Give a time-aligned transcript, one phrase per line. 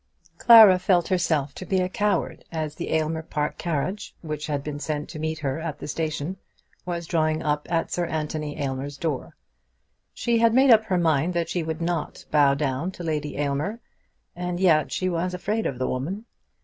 [0.39, 4.79] Clara felt herself to be a coward as the Aylmer Park carriage, which had been
[4.79, 6.37] sent to meet her at the station,
[6.87, 9.35] was drawn up at Sir Anthony Aylmer's door.
[10.11, 13.79] She had made up her mind that she would not bow down to Lady Aylmer,
[14.35, 16.25] and yet she was afraid of the woman.